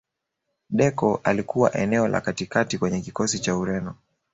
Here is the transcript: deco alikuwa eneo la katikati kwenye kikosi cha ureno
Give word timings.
deco 0.69 1.21
alikuwa 1.23 1.75
eneo 1.77 2.07
la 2.07 2.21
katikati 2.21 2.77
kwenye 2.77 3.01
kikosi 3.01 3.39
cha 3.39 3.57
ureno 3.57 3.95